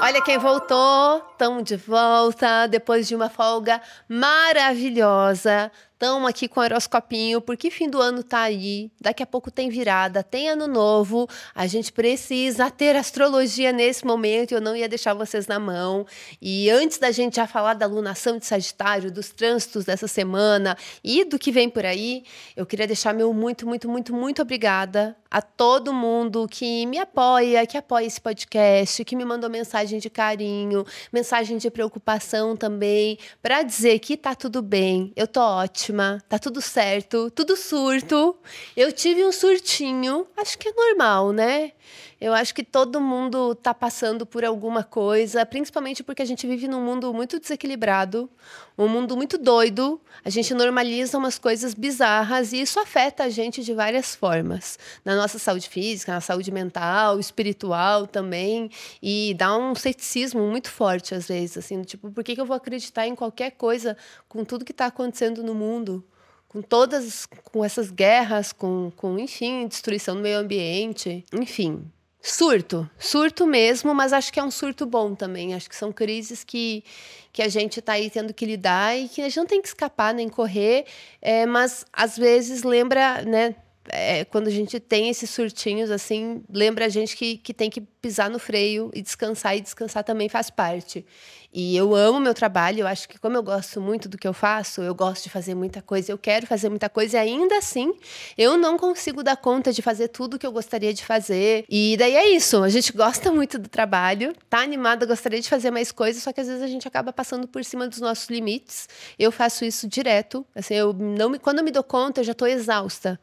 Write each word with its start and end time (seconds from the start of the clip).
Olha 0.00 0.22
quem 0.22 0.38
voltou, 0.38 1.18
estamos 1.32 1.64
de 1.64 1.76
volta 1.76 2.66
depois 2.66 3.08
de 3.08 3.14
uma 3.14 3.28
folga 3.28 3.80
maravilhosa. 4.08 5.70
Estamos 6.00 6.30
aqui 6.30 6.48
com 6.48 6.60
o 6.60 6.62
horoscopinho, 6.62 7.42
porque 7.42 7.70
fim 7.70 7.86
do 7.86 8.00
ano 8.00 8.22
tá 8.22 8.40
aí, 8.40 8.90
daqui 8.98 9.22
a 9.22 9.26
pouco 9.26 9.50
tem 9.50 9.68
virada, 9.68 10.22
tem 10.22 10.48
ano 10.48 10.66
novo, 10.66 11.28
a 11.54 11.66
gente 11.66 11.92
precisa 11.92 12.70
ter 12.70 12.96
astrologia 12.96 13.70
nesse 13.70 14.06
momento, 14.06 14.52
eu 14.52 14.62
não 14.62 14.74
ia 14.74 14.88
deixar 14.88 15.12
vocês 15.12 15.46
na 15.46 15.58
mão. 15.58 16.06
E 16.40 16.70
antes 16.70 16.96
da 16.96 17.10
gente 17.10 17.36
já 17.36 17.46
falar 17.46 17.74
da 17.74 17.84
lunação 17.84 18.38
de 18.38 18.46
Sagitário, 18.46 19.12
dos 19.12 19.28
trânsitos 19.28 19.84
dessa 19.84 20.08
semana 20.08 20.74
e 21.04 21.22
do 21.22 21.38
que 21.38 21.52
vem 21.52 21.68
por 21.68 21.84
aí, 21.84 22.24
eu 22.56 22.64
queria 22.64 22.86
deixar 22.86 23.12
meu 23.12 23.34
muito, 23.34 23.66
muito, 23.66 23.86
muito, 23.86 24.14
muito 24.14 24.40
obrigada 24.40 25.14
a 25.30 25.42
todo 25.42 25.92
mundo 25.92 26.48
que 26.50 26.86
me 26.86 26.98
apoia, 26.98 27.66
que 27.66 27.76
apoia 27.76 28.06
esse 28.06 28.20
podcast, 28.20 29.04
que 29.04 29.14
me 29.14 29.24
mandou 29.24 29.48
mensagem 29.48 30.00
de 30.00 30.08
carinho, 30.08 30.84
mensagem 31.12 31.58
de 31.58 31.70
preocupação 31.70 32.56
também, 32.56 33.18
para 33.42 33.62
dizer 33.62 33.98
que 34.00 34.16
tá 34.16 34.34
tudo 34.34 34.60
bem, 34.62 35.12
eu 35.14 35.28
tô 35.28 35.40
ótima 35.40 35.89
ótima, 35.90 36.22
tá 36.28 36.38
tudo 36.38 36.62
certo, 36.62 37.30
tudo 37.30 37.56
surto. 37.56 38.36
Eu 38.76 38.92
tive 38.92 39.24
um 39.24 39.32
surtinho, 39.32 40.26
acho 40.36 40.56
que 40.56 40.68
é 40.68 40.72
normal, 40.72 41.32
né? 41.32 41.72
Eu 42.20 42.34
acho 42.34 42.54
que 42.54 42.62
todo 42.62 43.00
mundo 43.00 43.54
tá 43.54 43.72
passando 43.72 44.26
por 44.26 44.44
alguma 44.44 44.84
coisa, 44.84 45.46
principalmente 45.46 46.02
porque 46.02 46.20
a 46.20 46.24
gente 46.26 46.46
vive 46.46 46.68
num 46.68 46.84
mundo 46.84 47.14
muito 47.14 47.40
desequilibrado, 47.40 48.28
um 48.76 48.86
mundo 48.86 49.16
muito 49.16 49.38
doido. 49.38 49.98
A 50.22 50.28
gente 50.28 50.52
normaliza 50.52 51.16
umas 51.16 51.38
coisas 51.38 51.72
bizarras 51.72 52.52
e 52.52 52.60
isso 52.60 52.78
afeta 52.78 53.24
a 53.24 53.30
gente 53.30 53.64
de 53.64 53.72
várias 53.72 54.14
formas. 54.14 54.78
Na 55.02 55.16
nossa 55.16 55.38
saúde 55.38 55.66
física, 55.66 56.12
na 56.12 56.20
saúde 56.20 56.52
mental, 56.52 57.18
espiritual 57.18 58.06
também. 58.06 58.70
E 59.02 59.34
dá 59.38 59.56
um 59.56 59.74
ceticismo 59.74 60.42
muito 60.42 60.68
forte 60.68 61.14
às 61.14 61.26
vezes, 61.26 61.56
assim, 61.56 61.80
tipo, 61.82 62.10
por 62.10 62.22
que, 62.22 62.34
que 62.34 62.40
eu 62.40 62.46
vou 62.46 62.56
acreditar 62.56 63.06
em 63.06 63.14
qualquer 63.14 63.52
coisa 63.52 63.96
com 64.28 64.44
tudo 64.44 64.62
que 64.62 64.72
está 64.72 64.86
acontecendo 64.86 65.42
no 65.42 65.54
mundo? 65.54 66.04
com 66.48 66.60
todas 66.60 67.26
com 67.52 67.64
essas 67.64 67.92
guerras, 67.92 68.52
com, 68.52 68.90
com 68.96 69.16
enfim, 69.20 69.68
destruição 69.68 70.16
do 70.16 70.20
meio 70.20 70.40
ambiente, 70.40 71.24
enfim. 71.32 71.88
Surto, 72.22 72.88
surto 72.98 73.46
mesmo, 73.46 73.94
mas 73.94 74.12
acho 74.12 74.30
que 74.30 74.38
é 74.38 74.44
um 74.44 74.50
surto 74.50 74.84
bom 74.84 75.14
também. 75.14 75.54
Acho 75.54 75.68
que 75.70 75.76
são 75.76 75.90
crises 75.90 76.44
que, 76.44 76.84
que 77.32 77.42
a 77.42 77.48
gente 77.48 77.80
está 77.80 77.94
aí 77.94 78.10
tendo 78.10 78.34
que 78.34 78.44
lidar 78.44 78.96
e 78.96 79.08
que 79.08 79.22
a 79.22 79.24
gente 79.24 79.38
não 79.38 79.46
tem 79.46 79.62
que 79.62 79.68
escapar 79.68 80.12
nem 80.12 80.28
correr, 80.28 80.84
é, 81.22 81.46
mas 81.46 81.86
às 81.92 82.18
vezes 82.18 82.62
lembra, 82.62 83.22
né? 83.22 83.54
É, 83.88 84.24
quando 84.26 84.48
a 84.48 84.50
gente 84.50 84.78
tem 84.78 85.08
esses 85.08 85.30
surtinhos 85.30 85.90
assim, 85.90 86.42
lembra 86.52 86.84
a 86.84 86.88
gente 86.88 87.16
que, 87.16 87.38
que 87.38 87.54
tem 87.54 87.70
que 87.70 87.80
pisar 87.80 88.28
no 88.28 88.38
freio 88.38 88.90
e 88.94 89.00
descansar, 89.00 89.56
e 89.56 89.60
descansar 89.60 90.04
também 90.04 90.28
faz 90.28 90.50
parte. 90.50 91.04
E 91.52 91.76
eu 91.76 91.96
amo 91.96 92.20
meu 92.20 92.32
trabalho, 92.32 92.80
eu 92.80 92.86
acho 92.86 93.08
que 93.08 93.18
como 93.18 93.36
eu 93.36 93.42
gosto 93.42 93.80
muito 93.80 94.08
do 94.08 94.16
que 94.16 94.28
eu 94.28 94.32
faço, 94.32 94.82
eu 94.82 94.94
gosto 94.94 95.24
de 95.24 95.30
fazer 95.30 95.54
muita 95.54 95.82
coisa, 95.82 96.12
eu 96.12 96.18
quero 96.18 96.46
fazer 96.46 96.68
muita 96.68 96.88
coisa 96.88 97.16
e 97.16 97.20
ainda 97.20 97.58
assim 97.58 97.92
eu 98.38 98.56
não 98.56 98.78
consigo 98.78 99.22
dar 99.22 99.36
conta 99.36 99.72
de 99.72 99.82
fazer 99.82 100.08
tudo 100.08 100.38
que 100.38 100.46
eu 100.46 100.52
gostaria 100.52 100.94
de 100.94 101.04
fazer. 101.04 101.64
E 101.68 101.96
daí 101.98 102.14
é 102.14 102.28
isso, 102.28 102.62
a 102.62 102.68
gente 102.68 102.92
gosta 102.92 103.32
muito 103.32 103.58
do 103.58 103.68
trabalho, 103.68 104.32
tá 104.48 104.60
animada, 104.60 105.04
gostaria 105.04 105.40
de 105.40 105.48
fazer 105.48 105.72
mais 105.72 105.90
coisas, 105.90 106.22
só 106.22 106.32
que 106.32 106.40
às 106.40 106.46
vezes 106.46 106.62
a 106.62 106.68
gente 106.68 106.86
acaba 106.86 107.12
passando 107.12 107.48
por 107.48 107.64
cima 107.64 107.88
dos 107.88 107.98
nossos 108.00 108.28
limites. 108.28 108.88
Eu 109.18 109.32
faço 109.32 109.64
isso 109.64 109.88
direto, 109.88 110.46
assim, 110.54 110.74
eu 110.74 110.92
não 110.92 111.30
me, 111.30 111.38
quando 111.38 111.58
eu 111.58 111.64
me 111.64 111.72
dou 111.72 111.82
conta, 111.82 112.20
eu 112.20 112.24
já 112.24 112.32
estou 112.32 112.46
exausta. 112.46 113.18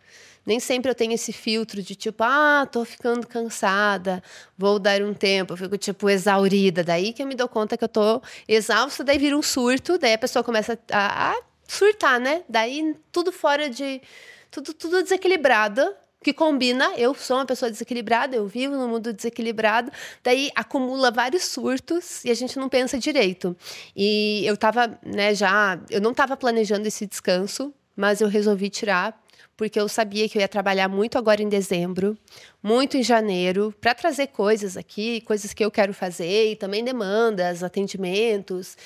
Nem 0.48 0.62
sempre 0.62 0.90
eu 0.90 0.96
tenho 0.96 1.12
esse 1.12 1.34
filtro 1.34 1.84
de 1.84 1.94
tipo, 1.94 2.24
ah, 2.24 2.66
tô 2.72 2.86
ficando 2.86 3.28
cansada, 3.28 4.24
vou 4.58 4.80
dar 4.80 5.02
um 5.02 5.14
tempo, 5.14 5.52
eu 5.52 5.58
fico 5.58 5.78
tipo 5.78 6.10
exaurida. 6.10 6.86
Daí 6.86 7.12
que 7.12 7.22
eu 7.22 7.28
me 7.28 7.36
dou 7.36 7.50
conta 7.50 7.76
que 7.76 7.84
eu 7.84 7.90
tô 7.90 8.22
exausta, 8.48 9.04
daí 9.04 9.18
vira 9.18 9.38
um 9.38 9.42
surto, 9.42 9.98
daí 9.98 10.14
a 10.14 10.18
pessoa 10.18 10.46
começa 10.46 10.80
a, 10.90 11.32
a 11.32 11.42
surtar, 11.68 12.18
né? 12.18 12.46
Daí 12.48 12.96
tudo 13.12 13.30
fora 13.30 13.70
de. 13.70 14.02
Tudo, 14.50 14.74
tudo 14.74 15.04
desequilibrado, 15.04 15.94
que 16.24 16.32
combina. 16.32 16.94
Eu 16.96 17.14
sou 17.14 17.36
uma 17.36 17.46
pessoa 17.46 17.70
desequilibrada, 17.70 18.38
eu 18.38 18.48
vivo 18.48 18.78
no 18.78 18.88
mundo 18.88 19.12
desequilibrado, 19.12 19.92
daí 20.24 20.50
acumula 20.56 21.12
vários 21.12 21.44
surtos 21.44 22.24
e 22.24 22.32
a 22.32 22.34
gente 22.34 22.58
não 22.58 22.70
pensa 22.70 22.98
direito. 22.98 23.54
E 23.94 24.44
eu 24.46 24.56
tava, 24.56 24.98
né, 25.06 25.36
já. 25.36 25.78
Eu 25.90 26.00
não 26.00 26.12
estava 26.12 26.38
planejando 26.38 26.88
esse 26.88 27.06
descanso, 27.06 27.74
mas 27.98 28.22
eu 28.22 28.30
resolvi 28.30 28.70
tirar 28.70 29.27
porque 29.58 29.80
eu 29.80 29.90
sabia 29.90 30.30
que 30.30 30.38
eu 30.38 30.42
ia 30.42 30.48
trabalhar 30.48 30.88
muito 30.88 31.18
agora 31.18 31.42
em 31.42 31.50
dezembro, 31.50 32.16
muito 32.62 32.96
em 32.96 33.04
janeiro, 33.04 33.74
para 33.82 33.96
trazer 33.96 34.28
coisas 34.28 34.78
aqui, 34.78 35.20
coisas 35.22 35.52
que 35.52 35.66
eu 35.66 35.72
quero 35.72 35.94
fazer, 35.96 36.52
e 36.52 36.56
também 36.56 36.84
demandas, 36.84 37.64
atendimentos. 37.64 38.78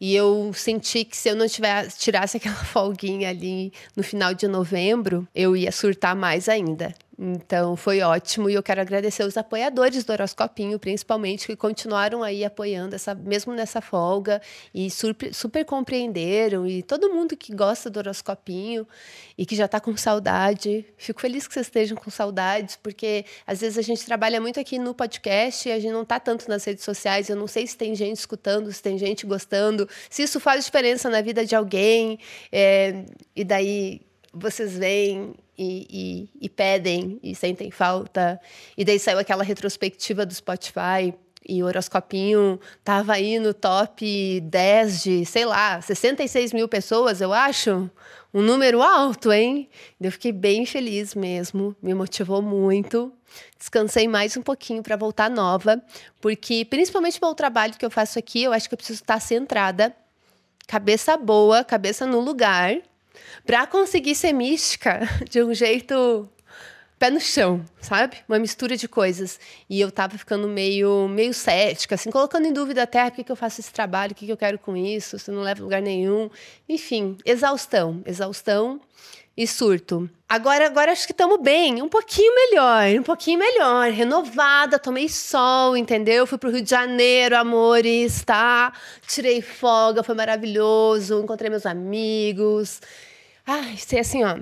E 0.00 0.14
eu 0.14 0.52
senti 0.54 1.04
que 1.04 1.16
se 1.16 1.28
eu 1.28 1.36
não 1.36 1.48
tivesse, 1.48 1.98
tirasse 1.98 2.36
aquela 2.36 2.54
folguinha 2.64 3.28
ali 3.30 3.72
no 3.96 4.02
final 4.02 4.32
de 4.32 4.46
novembro, 4.46 5.26
eu 5.34 5.56
ia 5.56 5.72
surtar 5.72 6.14
mais 6.14 6.48
ainda. 6.48 6.94
Então 7.20 7.74
foi 7.74 8.00
ótimo 8.00 8.48
e 8.48 8.54
eu 8.54 8.62
quero 8.62 8.80
agradecer 8.80 9.24
os 9.24 9.36
apoiadores 9.36 10.04
do 10.04 10.12
Horoscopinho, 10.12 10.78
principalmente, 10.78 11.48
que 11.48 11.56
continuaram 11.56 12.22
aí 12.22 12.44
apoiando, 12.44 12.94
essa, 12.94 13.12
mesmo 13.12 13.52
nessa 13.52 13.80
folga, 13.80 14.40
e 14.72 14.88
super, 14.88 15.34
super 15.34 15.64
compreenderam. 15.64 16.64
E 16.64 16.80
todo 16.80 17.12
mundo 17.12 17.36
que 17.36 17.52
gosta 17.52 17.90
do 17.90 17.98
Horoscopinho 17.98 18.86
e 19.36 19.44
que 19.44 19.56
já 19.56 19.64
está 19.64 19.80
com 19.80 19.96
saudade. 19.96 20.86
Fico 20.96 21.20
feliz 21.20 21.48
que 21.48 21.54
vocês 21.54 21.66
estejam 21.66 21.96
com 21.96 22.08
saudades, 22.08 22.76
porque 22.76 23.24
às 23.44 23.62
vezes 23.62 23.76
a 23.76 23.82
gente 23.82 24.06
trabalha 24.06 24.40
muito 24.40 24.60
aqui 24.60 24.78
no 24.78 24.94
podcast 24.94 25.68
e 25.68 25.72
a 25.72 25.80
gente 25.80 25.92
não 25.92 26.02
está 26.02 26.20
tanto 26.20 26.48
nas 26.48 26.64
redes 26.64 26.84
sociais. 26.84 27.28
Eu 27.28 27.34
não 27.34 27.48
sei 27.48 27.66
se 27.66 27.76
tem 27.76 27.96
gente 27.96 28.18
escutando, 28.18 28.72
se 28.72 28.80
tem 28.80 28.96
gente 28.96 29.26
gostando, 29.26 29.87
se 30.08 30.22
isso 30.22 30.40
faz 30.40 30.64
diferença 30.64 31.08
na 31.08 31.20
vida 31.20 31.44
de 31.44 31.54
alguém. 31.54 32.18
É, 32.50 33.04
e 33.34 33.44
daí 33.44 34.00
vocês 34.32 34.76
vêm 34.76 35.34
e, 35.56 35.86
e, 35.90 36.46
e, 36.46 36.48
pedem 36.48 37.18
e 37.22 37.34
sentem 37.34 37.70
falta. 37.70 38.40
E 38.76 38.84
daí 38.84 38.98
saiu 38.98 39.18
aquela 39.18 39.42
retrospectiva 39.42 40.24
do 40.24 40.32
Spotify 40.32 41.12
e 41.48 41.62
o 41.62 41.66
horoscopinho 41.66 42.60
tava 42.84 43.14
aí 43.14 43.38
no 43.38 43.54
top 43.54 44.40
10 44.40 45.02
de, 45.02 45.24
sei 45.24 45.46
lá, 45.46 45.80
66 45.80 46.52
mil 46.52 46.68
pessoas, 46.68 47.20
eu 47.20 47.32
acho. 47.32 47.90
Um 48.32 48.42
número 48.42 48.82
alto, 48.82 49.32
hein? 49.32 49.68
Eu 49.98 50.12
fiquei 50.12 50.32
bem 50.32 50.66
feliz 50.66 51.14
mesmo, 51.14 51.74
me 51.82 51.94
motivou 51.94 52.42
muito. 52.42 53.12
Descansei 53.58 54.06
mais 54.06 54.36
um 54.36 54.42
pouquinho 54.42 54.82
para 54.82 54.96
voltar 54.96 55.30
nova, 55.30 55.82
porque 56.20 56.64
principalmente 56.64 57.18
pelo 57.18 57.34
trabalho 57.34 57.74
que 57.78 57.84
eu 57.84 57.90
faço 57.90 58.18
aqui, 58.18 58.42
eu 58.42 58.52
acho 58.52 58.68
que 58.68 58.74
eu 58.74 58.78
preciso 58.78 59.02
estar 59.02 59.20
centrada, 59.20 59.94
cabeça 60.66 61.16
boa, 61.16 61.64
cabeça 61.64 62.06
no 62.06 62.20
lugar 62.20 62.76
para 63.46 63.66
conseguir 63.66 64.14
ser 64.14 64.32
mística 64.32 65.00
de 65.28 65.42
um 65.42 65.54
jeito 65.54 66.28
pé 66.98 67.10
no 67.10 67.20
chão, 67.20 67.64
sabe? 67.80 68.18
Uma 68.28 68.38
mistura 68.38 68.76
de 68.76 68.88
coisas. 68.88 69.38
E 69.70 69.80
eu 69.80 69.90
tava 69.90 70.18
ficando 70.18 70.48
meio, 70.48 71.08
meio 71.08 71.32
cética, 71.32 71.94
assim, 71.94 72.10
colocando 72.10 72.46
em 72.46 72.52
dúvida 72.52 72.82
até 72.82 73.02
ah, 73.02 73.10
por 73.10 73.16
que, 73.16 73.24
que 73.24 73.32
eu 73.32 73.36
faço 73.36 73.60
esse 73.60 73.72
trabalho, 73.72 74.12
o 74.12 74.14
que, 74.14 74.26
que 74.26 74.32
eu 74.32 74.36
quero 74.36 74.58
com 74.58 74.76
isso, 74.76 75.18
se 75.18 75.30
não 75.30 75.42
leva 75.42 75.60
a 75.60 75.64
lugar 75.64 75.82
nenhum. 75.82 76.28
Enfim, 76.68 77.16
exaustão, 77.24 78.02
exaustão 78.04 78.80
e 79.36 79.46
surto. 79.46 80.10
Agora, 80.28 80.66
agora 80.66 80.90
acho 80.90 81.06
que 81.06 81.12
estamos 81.12 81.40
bem, 81.40 81.80
um 81.80 81.88
pouquinho 81.88 82.34
melhor, 82.34 82.88
um 82.98 83.04
pouquinho 83.04 83.38
melhor, 83.38 83.88
renovada, 83.90 84.78
tomei 84.80 85.08
sol, 85.08 85.76
entendeu? 85.76 86.26
Fui 86.26 86.36
pro 86.36 86.50
Rio 86.50 86.60
de 86.60 86.68
Janeiro, 86.68 87.36
amores, 87.36 88.24
tá? 88.24 88.72
Tirei 89.06 89.40
folga, 89.40 90.02
foi 90.02 90.16
maravilhoso, 90.16 91.22
encontrei 91.22 91.48
meus 91.48 91.64
amigos. 91.64 92.80
Ai, 93.46 93.76
sei 93.76 94.00
assim, 94.00 94.24
ó. 94.24 94.38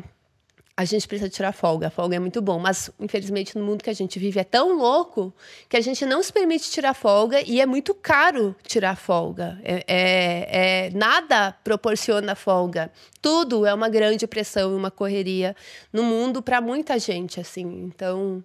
A 0.77 0.85
gente 0.85 1.09
precisa 1.09 1.31
tirar 1.31 1.53
folga. 1.53 1.87
A 1.87 1.91
folga 1.91 2.17
é 2.17 2.19
muito 2.19 2.43
bom, 2.43 2.59
mas 2.59 2.91
infelizmente 3.01 3.57
no 3.57 3.65
mundo 3.65 3.83
que 3.83 3.89
a 3.89 3.95
gente 3.95 4.19
vive 4.19 4.39
é 4.39 4.45
tão 4.45 4.77
louco 4.77 5.35
que 5.71 5.77
a 5.77 5.81
gente 5.81 6.05
não 6.05 6.23
se 6.23 6.31
permite 6.31 6.71
tirar 6.71 6.93
folga 6.93 7.41
e 7.41 7.63
é 7.63 7.67
muito 7.67 7.95
caro 7.95 8.55
tirar 8.63 8.95
folga. 8.95 9.59
É, 9.65 9.85
é, 9.87 10.87
é 10.87 10.91
nada 10.91 11.53
proporciona 11.65 12.35
folga. 12.35 12.93
Tudo 13.23 13.65
é 13.65 13.73
uma 13.73 13.89
grande 13.89 14.27
pressão 14.27 14.73
e 14.73 14.77
uma 14.77 14.91
correria 14.91 15.57
no 15.91 16.03
mundo 16.03 16.43
para 16.43 16.61
muita 16.61 16.99
gente, 16.99 17.41
assim. 17.41 17.65
Então, 17.65 18.45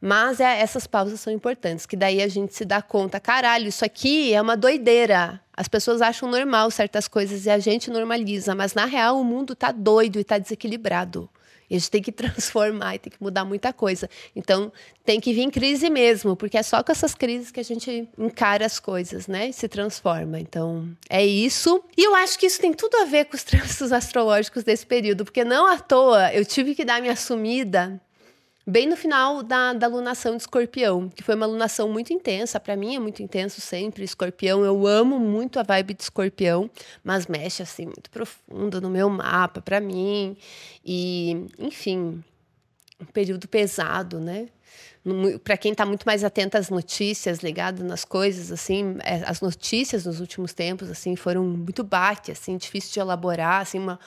mas 0.00 0.38
é, 0.38 0.60
essas 0.60 0.86
pausas 0.86 1.20
são 1.20 1.32
importantes, 1.32 1.84
que 1.84 1.96
daí 1.96 2.22
a 2.22 2.28
gente 2.28 2.54
se 2.54 2.64
dá 2.64 2.80
conta, 2.80 3.18
caralho, 3.18 3.66
isso 3.66 3.84
aqui 3.84 4.32
é 4.32 4.40
uma 4.40 4.56
doideira. 4.56 5.40
As 5.52 5.66
pessoas 5.66 6.00
acham 6.00 6.30
normal 6.30 6.70
certas 6.70 7.08
coisas 7.08 7.46
e 7.46 7.50
a 7.50 7.58
gente 7.58 7.90
normaliza, 7.90 8.54
mas 8.54 8.72
na 8.72 8.84
real 8.84 9.18
o 9.18 9.24
mundo 9.24 9.54
está 9.54 9.72
doido 9.72 10.18
e 10.18 10.20
está 10.20 10.38
desequilibrado. 10.38 11.28
A 11.70 11.74
gente 11.74 11.90
tem 11.90 12.02
que 12.02 12.12
transformar 12.12 12.94
e 12.94 12.98
tem 12.98 13.12
que 13.12 13.22
mudar 13.22 13.44
muita 13.44 13.72
coisa. 13.72 14.08
Então, 14.34 14.72
tem 15.04 15.20
que 15.20 15.32
vir 15.32 15.50
crise 15.50 15.88
mesmo, 15.88 16.36
porque 16.36 16.58
é 16.58 16.62
só 16.62 16.82
com 16.82 16.92
essas 16.92 17.14
crises 17.14 17.50
que 17.50 17.60
a 17.60 17.64
gente 17.64 18.08
encara 18.18 18.66
as 18.66 18.78
coisas, 18.80 19.26
né? 19.26 19.48
E 19.48 19.52
se 19.52 19.68
transforma. 19.68 20.38
Então, 20.40 20.88
é 21.08 21.24
isso. 21.24 21.82
E 21.96 22.04
eu 22.04 22.14
acho 22.14 22.38
que 22.38 22.46
isso 22.46 22.60
tem 22.60 22.72
tudo 22.72 22.96
a 22.98 23.04
ver 23.04 23.26
com 23.26 23.36
os 23.36 23.44
trânsitos 23.44 23.90
astrológicos 23.92 24.64
desse 24.64 24.86
período, 24.86 25.24
porque 25.24 25.44
não 25.44 25.66
à 25.66 25.78
toa 25.78 26.32
eu 26.32 26.44
tive 26.44 26.74
que 26.74 26.84
dar 26.84 27.00
minha 27.00 27.16
sumida 27.16 28.00
bem 28.66 28.88
no 28.88 28.96
final 28.96 29.42
da, 29.42 29.72
da 29.72 29.86
lunação 29.86 30.36
de 30.36 30.42
escorpião, 30.42 31.08
que 31.08 31.22
foi 31.22 31.34
uma 31.34 31.46
lunação 31.46 31.88
muito 31.88 32.12
intensa. 32.12 32.58
Para 32.58 32.76
mim 32.76 32.96
é 32.96 32.98
muito 32.98 33.22
intenso 33.22 33.60
sempre. 33.60 34.04
Escorpião, 34.04 34.64
eu 34.64 34.86
amo 34.86 35.20
muito 35.20 35.60
a 35.60 35.62
vibe 35.62 35.94
de 35.94 36.02
escorpião, 36.02 36.68
mas 37.04 37.26
mexe 37.26 37.62
assim 37.62 37.84
muito 37.84 38.10
profundo 38.10 38.80
no 38.80 38.90
meu 38.90 39.08
mapa, 39.08 39.60
para 39.60 39.80
mim. 39.80 40.36
E, 40.84 41.46
enfim, 41.58 42.22
um 43.00 43.06
período 43.06 43.46
pesado, 43.46 44.18
né? 44.18 44.48
para 45.44 45.56
quem 45.56 45.70
está 45.70 45.86
muito 45.86 46.04
mais 46.04 46.24
atento 46.24 46.56
às 46.56 46.68
notícias, 46.68 47.38
ligado 47.38 47.84
nas 47.84 48.04
coisas, 48.04 48.50
assim, 48.50 48.96
é, 49.04 49.22
as 49.24 49.40
notícias 49.40 50.04
nos 50.04 50.18
últimos 50.18 50.52
tempos, 50.52 50.90
assim, 50.90 51.14
foram 51.14 51.44
muito 51.44 51.84
bate, 51.84 52.32
assim, 52.32 52.56
difícil 52.56 52.92
de 52.92 52.98
elaborar, 52.98 53.62
assim, 53.62 53.78
uma, 53.78 54.00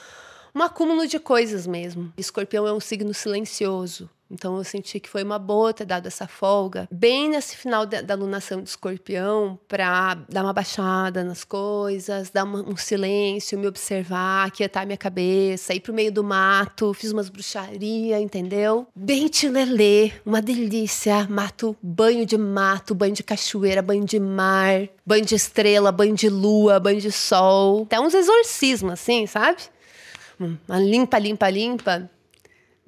um 0.54 0.62
acúmulo 0.62 1.08
de 1.08 1.18
coisas 1.18 1.66
mesmo. 1.66 2.12
Escorpião 2.18 2.68
é 2.68 2.74
um 2.74 2.82
signo 2.82 3.14
silencioso, 3.14 4.10
então 4.32 4.58
eu 4.58 4.64
senti 4.64 5.00
que 5.00 5.10
foi 5.10 5.24
uma 5.24 5.40
boa 5.40 5.74
ter 5.74 5.86
dado 5.86 6.08
essa 6.08 6.28
folga, 6.28 6.88
bem 6.92 7.30
nesse 7.30 7.58
final 7.58 7.86
da, 7.86 8.02
da 8.02 8.16
lunação 8.16 8.62
de 8.62 8.70
escorpião, 8.70 9.60
para 9.68 10.16
dar 10.30 10.44
uma 10.44 10.54
baixada 10.54 11.24
nas 11.24 11.44
coisas, 11.44 12.30
dar 12.30 12.44
uma, 12.44 12.62
um 12.62 12.78
silêncio, 12.78 13.58
me 13.58 13.68
observar, 13.68 14.52
quietar 14.52 14.86
minha 14.86 14.98
cabeça, 14.98 15.74
ir 15.74 15.80
pro 15.80 15.94
meio 15.94 16.12
do 16.12 16.24
mato, 16.24 16.94
fiz 16.94 17.12
umas 17.12 17.30
bruxaria, 17.30 18.20
entendeu? 18.20 18.88
Bem 18.96 19.28
tilelê, 19.28 20.12
uma 20.26 20.42
delícia. 20.42 21.28
Mato, 21.30 21.76
banho 21.82 22.26
de 22.26 22.38
mato, 22.38 22.94
banho 22.94 23.14
de 23.14 23.24
cachoeira, 23.24 23.82
banho 23.82 24.06
de 24.06 24.20
mar, 24.20 24.88
banho 25.06 25.26
de 25.26 25.36
estrela, 25.36 25.92
banho 25.92 26.16
de 26.16 26.30
lua, 26.30 26.80
banho 26.80 27.02
de 27.02 27.12
sol. 27.12 27.84
Até 27.84 28.00
uns 28.00 28.14
exorcismos, 28.14 28.94
assim, 28.94 29.26
sabe? 29.26 29.58
Uma 30.40 30.80
limpa, 30.80 31.18
limpa, 31.18 31.50
limpa 31.50 32.10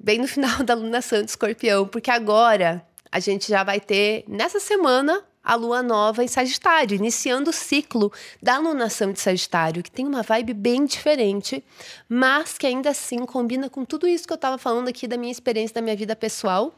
bem 0.02 0.18
no 0.18 0.26
final 0.26 0.62
da 0.64 0.74
lunação 0.74 1.22
de 1.22 1.30
escorpião, 1.30 1.86
porque 1.86 2.10
agora 2.10 2.84
a 3.10 3.20
gente 3.20 3.48
já 3.48 3.62
vai 3.62 3.78
ter, 3.78 4.24
nessa 4.26 4.58
semana, 4.58 5.22
a 5.44 5.54
lua 5.54 5.82
nova 5.82 6.22
em 6.22 6.28
Sagitário, 6.28 6.94
iniciando 6.94 7.50
o 7.50 7.52
ciclo 7.52 8.12
da 8.42 8.58
lunação 8.58 9.12
de 9.12 9.20
Sagitário, 9.20 9.82
que 9.82 9.90
tem 9.90 10.06
uma 10.06 10.22
vibe 10.22 10.54
bem 10.54 10.84
diferente, 10.84 11.62
mas 12.08 12.56
que 12.56 12.66
ainda 12.66 12.90
assim 12.90 13.18
combina 13.26 13.68
com 13.68 13.84
tudo 13.84 14.08
isso 14.08 14.26
que 14.26 14.32
eu 14.32 14.36
estava 14.36 14.56
falando 14.56 14.88
aqui 14.88 15.06
da 15.06 15.16
minha 15.16 15.32
experiência, 15.32 15.74
da 15.74 15.82
minha 15.82 15.96
vida 15.96 16.16
pessoal 16.16 16.72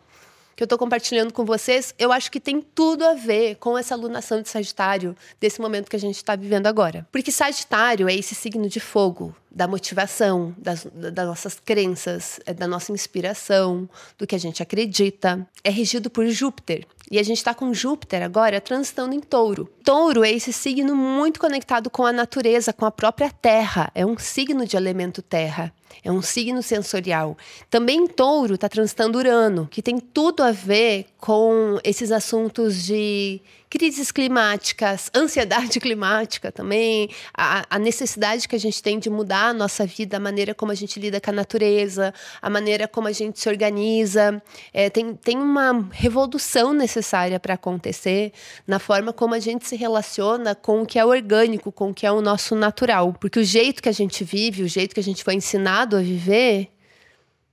que 0.57 0.63
eu 0.63 0.67
estou 0.67 0.79
compartilhando 0.79 1.33
com 1.33 1.45
vocês, 1.45 1.95
eu 1.99 2.13
acho 2.13 2.31
que 2.31 2.39
tem 2.39 2.61
tudo 2.61 3.05
a 3.05 3.15
ver 3.15 3.57
com 3.57 3.77
essa 3.77 3.95
alunação 3.95 4.41
de 4.41 4.49
Sagitário, 4.49 5.17
desse 5.41 5.61
momento 5.61 5.91
que 5.91 5.97
a 5.97 6.01
gente 6.01 6.17
está 6.17 6.37
vivendo 6.37 6.67
agora. 6.67 7.07
Porque 7.11 7.33
Sagitário 7.33 8.09
é 8.09 8.15
esse 8.15 8.35
signo 8.35 8.69
de 8.69 8.81
fogo, 8.81 9.35
da 9.55 9.69
motivação, 9.69 10.53
das, 10.59 10.85
das 10.93 11.27
nossas 11.27 11.61
crenças, 11.61 12.41
é 12.45 12.53
da 12.53 12.67
nossa 12.67 12.91
inspiração, 12.91 13.89
do 14.19 14.27
que 14.27 14.35
a 14.35 14.39
gente 14.39 14.63
acredita. 14.63 15.47
É 15.63 15.71
regido 15.71 16.11
por 16.11 16.27
Júpiter. 16.27 16.85
E 17.11 17.19
a 17.19 17.23
gente 17.23 17.37
está 17.37 17.55
com 17.55 17.73
Júpiter 17.73 18.23
agora 18.23 18.61
transitando 18.61 19.15
em 19.15 19.21
touro. 19.21 19.71
Touro 19.85 20.25
é 20.25 20.33
esse 20.33 20.53
signo 20.53 20.97
muito 20.97 21.39
conectado 21.39 21.89
com 21.89 22.05
a 22.05 22.13
natureza, 22.13 22.73
com 22.73 22.85
a 22.85 22.91
própria 22.91 23.31
terra. 23.31 23.93
É 23.95 24.05
um 24.05 24.19
signo 24.19 24.67
de 24.67 24.77
elemento 24.77 25.23
terra. 25.23 25.73
É 26.03 26.11
um 26.11 26.21
signo 26.21 26.63
sensorial. 26.63 27.37
Também 27.71 28.01
em 28.01 28.07
touro 28.09 28.55
está 28.55 28.69
transitando 28.69 29.19
Urano, 29.19 29.69
que 29.71 29.81
tem 29.81 30.01
tudo 30.01 30.43
a 30.43 30.51
ver 30.51 31.07
com 31.19 31.79
esses 31.85 32.11
assuntos 32.11 32.83
de 32.83 33.41
crises 33.75 34.13
climáticas, 34.13 35.11
ansiedade 35.13 35.81
climática 35.83 36.53
também, 36.53 37.11
a, 37.37 37.67
a, 37.69 37.77
necessidade 37.77 38.47
que 38.47 38.55
a 38.55 38.59
gente 38.59 38.81
tem 38.81 39.01
de 39.01 39.11
mudar 39.11 39.47
a 39.49 39.53
nossa 39.53 39.85
vida, 39.85 40.17
a 40.17 40.21
maneira 40.21 40.55
como 40.55 40.71
a 40.71 40.77
gente 40.77 41.01
lida 41.01 41.21
com 41.21 41.31
a 41.31 41.33
natureza, 41.33 42.15
a 42.41 42.49
maneira 42.49 42.87
como 42.87 43.09
a 43.09 43.13
gente 43.13 43.41
se 43.41 43.49
organiza. 43.49 44.41
É, 44.73 44.89
tem, 44.89 45.17
tem 45.17 45.39
uma 45.39 45.89
revolução 45.91 46.73
necessária 46.73 47.41
para 47.41 47.55
acontecer 47.55 48.33
na 48.65 48.79
forma 48.79 49.13
como 49.13 49.35
a 49.35 49.41
gente 49.41 49.67
se 49.67 49.75
relaciona 49.75 50.55
com 50.55 50.83
o 50.83 50.87
que 50.87 50.97
é 50.97 51.05
orgânico, 51.05 51.73
com 51.73 51.91
o 51.91 51.95
que 51.95 52.07
é 52.07 52.13
o 52.13 52.21
nosso 52.21 52.55
natural. 52.55 53.13
Porque 53.21 53.41
o 53.41 53.45
jeito 53.45 53.83
que 53.83 53.89
a 53.89 53.93
gente 53.93 54.23
vive, 54.23 54.63
o 54.63 54.69
jeito 54.69 54.95
que 54.95 55.01
a 55.01 55.05
gente 55.05 55.25
foi 55.25 55.35
ensinado 55.35 55.97
a 55.97 56.01
viver, 56.01 56.69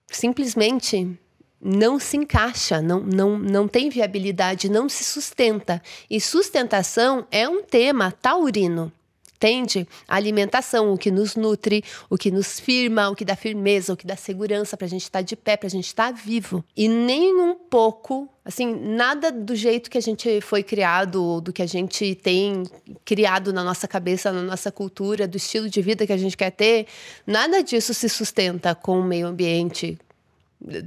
simplesmente 0.08 1.18
não 1.64 2.00
se 2.00 2.18
encaixa, 2.18 2.82
não, 2.82 3.02
não, 3.02 3.38
não 3.38 3.68
tem 3.68 3.90
viabilidade, 3.90 4.70
não 4.70 4.90
se 4.90 5.04
sustenta. 5.04 5.82
E 6.10 6.20
sustentação 6.20 7.26
é 7.32 7.48
um 7.48 7.64
tema 7.64 8.12
taurino. 8.12 8.92
Entende? 9.42 9.88
A 10.08 10.18
alimentação, 10.18 10.94
o 10.94 10.98
que 11.00 11.10
nos 11.10 11.36
nutre, 11.36 11.84
o 12.08 12.16
que 12.16 12.30
nos 12.30 12.60
firma, 12.60 13.10
o 13.10 13.16
que 13.16 13.26
dá 13.26 13.36
firmeza, 13.36 13.92
o 13.92 13.98
que 13.98 14.06
dá 14.06 14.16
segurança 14.16 14.78
para 14.78 14.86
a 14.86 14.90
gente 14.90 15.02
estar 15.02 15.18
tá 15.18 15.24
de 15.24 15.36
pé, 15.36 15.58
para 15.58 15.66
a 15.66 15.70
gente 15.70 15.88
estar 15.88 16.14
tá 16.14 16.20
vivo. 16.24 16.64
E 16.78 16.88
nem 16.88 17.34
um 17.42 17.56
pouco, 17.56 18.30
assim, 18.46 18.72
nada 18.72 19.32
do 19.32 19.56
jeito 19.56 19.90
que 19.90 19.98
a 19.98 20.02
gente 20.02 20.42
foi 20.42 20.62
criado, 20.62 21.42
do 21.42 21.52
que 21.52 21.64
a 21.64 21.66
gente 21.66 22.14
tem 22.14 22.66
criado 23.04 23.52
na 23.52 23.64
nossa 23.64 23.88
cabeça, 23.88 24.32
na 24.32 24.44
nossa 24.44 24.72
cultura, 24.72 25.28
do 25.28 25.38
estilo 25.38 25.68
de 25.68 25.82
vida 25.82 26.06
que 26.06 26.14
a 26.14 26.18
gente 26.18 26.38
quer 26.38 26.52
ter, 26.52 26.86
nada 27.26 27.64
disso 27.64 27.96
se 27.96 28.08
sustenta 28.10 28.76
com 28.76 29.00
o 29.00 29.04
meio 29.04 29.26
ambiente, 29.26 29.98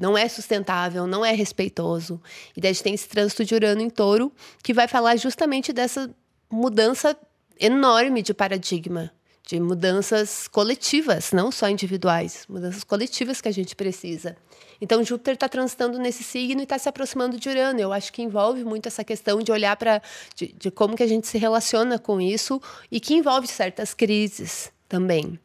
não 0.00 0.16
é 0.16 0.28
sustentável, 0.28 1.06
não 1.06 1.24
é 1.24 1.32
respeitoso. 1.32 2.20
E 2.56 2.60
daí 2.60 2.70
a 2.70 2.72
gente 2.72 2.82
tem 2.82 2.94
esse 2.94 3.08
trânsito 3.08 3.44
de 3.44 3.54
Urano 3.54 3.80
em 3.80 3.90
touro, 3.90 4.32
que 4.62 4.72
vai 4.72 4.86
falar 4.86 5.16
justamente 5.16 5.72
dessa 5.72 6.10
mudança 6.50 7.16
enorme 7.58 8.22
de 8.22 8.32
paradigma, 8.32 9.10
de 9.46 9.60
mudanças 9.60 10.48
coletivas, 10.48 11.32
não 11.32 11.50
só 11.50 11.68
individuais, 11.68 12.44
mudanças 12.48 12.84
coletivas 12.84 13.40
que 13.40 13.48
a 13.48 13.52
gente 13.52 13.76
precisa. 13.76 14.36
Então, 14.80 15.04
Júpiter 15.04 15.34
está 15.34 15.48
transitando 15.48 15.98
nesse 15.98 16.22
signo 16.24 16.60
e 16.60 16.64
está 16.64 16.78
se 16.78 16.88
aproximando 16.88 17.38
de 17.38 17.48
Urano. 17.48 17.80
Eu 17.80 17.92
acho 17.92 18.12
que 18.12 18.22
envolve 18.22 18.64
muito 18.64 18.86
essa 18.86 19.04
questão 19.04 19.40
de 19.40 19.52
olhar 19.52 19.76
para 19.76 20.02
de, 20.34 20.54
de 20.58 20.70
como 20.70 20.96
que 20.96 21.02
a 21.02 21.06
gente 21.06 21.26
se 21.26 21.38
relaciona 21.38 21.98
com 21.98 22.20
isso 22.20 22.60
e 22.90 23.00
que 23.00 23.14
envolve 23.14 23.46
certas 23.46 23.94
crises 23.94 24.72
também. 24.88 25.38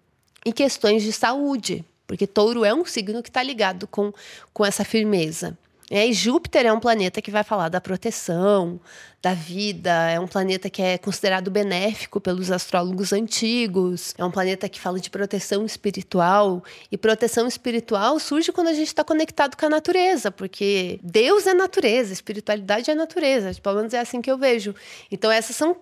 E 0.46 0.54
questões 0.54 1.04
de 1.04 1.12
saúde, 1.12 1.86
porque 2.10 2.26
touro 2.26 2.66
é 2.66 2.74
um 2.74 2.84
signo 2.84 3.22
que 3.22 3.30
está 3.30 3.44
ligado 3.44 3.86
com, 3.86 4.12
com 4.52 4.66
essa 4.66 4.84
firmeza. 4.84 5.56
É, 5.92 6.08
e 6.08 6.12
Júpiter 6.14 6.66
é 6.66 6.74
um 6.74 6.80
planeta 6.80 7.22
que 7.22 7.30
vai 7.30 7.44
falar 7.44 7.70
da 7.70 7.80
proteção, 7.80 8.80
da 9.22 9.36
vida, 9.36 9.92
é 10.10 10.20
um 10.20 10.28
planeta 10.28 10.72
que 10.72 10.82
é 10.82 10.98
considerado 10.98 11.52
benéfico 11.52 12.20
pelos 12.20 12.50
astrólogos 12.50 13.14
antigos, 13.14 14.16
é 14.18 14.26
um 14.26 14.32
planeta 14.32 14.68
que 14.68 14.80
fala 14.80 15.00
de 15.00 15.10
proteção 15.10 15.64
espiritual. 15.66 16.64
E 16.92 16.98
proteção 16.98 17.48
espiritual 17.48 18.20
surge 18.20 18.52
quando 18.52 18.70
a 18.70 18.74
gente 18.74 18.88
está 18.88 19.04
conectado 19.04 19.56
com 19.56 19.68
a 19.68 19.70
natureza, 19.70 20.32
porque 20.32 21.00
Deus 21.04 21.46
é 21.46 21.54
natureza, 21.54 22.12
espiritualidade 22.12 22.90
é 22.90 22.96
natureza, 22.96 23.52
pelo 23.62 23.76
menos 23.76 23.94
é 23.94 24.00
assim 24.00 24.20
que 24.20 24.32
eu 24.32 24.38
vejo. 24.38 24.74
Então, 25.12 25.32
essas 25.32 25.56
são 25.56 25.76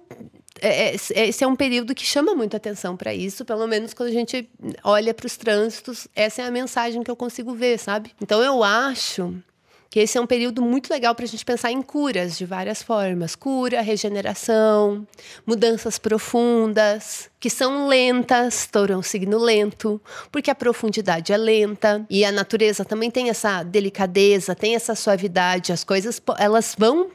é, 0.62 0.96
é, 0.96 1.28
esse 1.28 1.44
é 1.44 1.48
um 1.48 1.56
período 1.56 1.94
que 1.94 2.06
chama 2.06 2.34
muito 2.36 2.56
atenção 2.56 2.96
para 2.96 3.14
isso, 3.14 3.46
pelo 3.46 3.68
menos 3.68 3.94
quando 3.94 4.10
a 4.10 4.14
gente 4.14 4.50
olha 4.84 5.14
para 5.14 5.26
os 5.26 5.38
trânsitos, 5.38 6.08
essa 6.16 6.42
é 6.42 6.46
a 6.46 6.52
mensagem 6.52 7.04
que 7.04 7.12
eu 7.12 7.16
consigo 7.16 7.54
ver, 7.54 7.78
sabe? 7.78 8.12
Então 8.22 8.42
eu 8.44 8.64
acho 8.64 9.36
que 9.89 10.00
esse 10.00 10.17
é 10.17 10.22
um 10.22 10.27
período 10.27 10.62
muito 10.62 10.89
legal 10.89 11.15
para 11.15 11.25
a 11.25 11.27
gente 11.27 11.46
pensar 11.46 11.72
em 11.72 11.82
curas 11.82 12.38
de 12.38 12.46
várias 12.46 12.82
formas 12.82 13.36
cura, 13.36 13.82
regeneração, 13.82 15.08
mudanças 15.46 15.98
profundas, 15.98 17.29
que 17.39 17.50
são 17.50 17.88
lentas, 17.88 18.67
touro 18.72 18.94
é 18.94 18.98
um 18.98 19.03
signo 19.03 19.38
lento, 19.38 20.01
porque 20.32 20.50
a 20.50 20.56
profundidade 20.56 21.32
é 21.32 21.38
lenta 21.38 22.06
e 22.10 22.25
a 22.25 22.32
natureza 22.32 22.84
também 22.84 23.12
tem 23.12 23.29
essa 23.29 23.62
delicadeza, 23.63 24.56
tem 24.56 24.75
essa 24.75 24.96
suavidade, 24.96 25.72
as 25.72 25.84
coisas 25.84 26.22
elas 26.39 26.75
vão 26.77 27.12